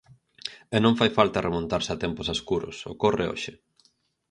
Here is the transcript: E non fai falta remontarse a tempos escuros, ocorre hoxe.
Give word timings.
E 0.75 0.77
non 0.83 0.97
fai 0.99 1.11
falta 1.17 1.45
remontarse 1.47 1.89
a 1.91 2.01
tempos 2.03 2.27
escuros, 2.35 2.77
ocorre 2.93 3.25
hoxe. 3.31 3.53